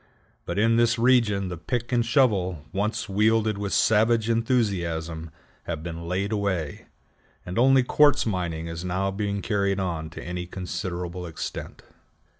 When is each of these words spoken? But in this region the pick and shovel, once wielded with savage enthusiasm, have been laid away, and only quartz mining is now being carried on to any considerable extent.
But 0.47 0.57
in 0.57 0.77
this 0.77 0.97
region 0.97 1.49
the 1.49 1.57
pick 1.57 1.91
and 1.91 2.03
shovel, 2.03 2.65
once 2.73 3.07
wielded 3.07 3.59
with 3.59 3.71
savage 3.71 4.31
enthusiasm, 4.31 5.29
have 5.65 5.83
been 5.83 6.07
laid 6.07 6.31
away, 6.31 6.87
and 7.45 7.59
only 7.59 7.83
quartz 7.83 8.25
mining 8.25 8.65
is 8.65 8.83
now 8.83 9.11
being 9.11 9.43
carried 9.43 9.79
on 9.79 10.09
to 10.09 10.23
any 10.23 10.47
considerable 10.47 11.27
extent. 11.27 11.83